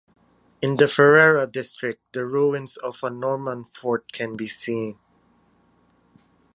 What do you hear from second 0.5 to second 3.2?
In the Ferrara district the ruins of a